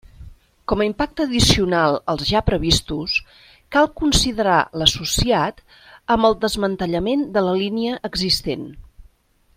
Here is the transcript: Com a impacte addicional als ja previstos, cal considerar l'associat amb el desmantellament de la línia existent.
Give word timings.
Com 0.71 0.79
a 0.83 0.85
impacte 0.87 1.25
addicional 1.29 1.97
als 2.13 2.23
ja 2.29 2.41
previstos, 2.47 3.17
cal 3.77 3.91
considerar 4.01 4.57
l'associat 4.83 5.63
amb 6.17 6.29
el 6.31 6.37
desmantellament 6.47 7.27
de 7.37 7.49
la 7.51 7.57
línia 7.63 8.05
existent. 8.11 8.69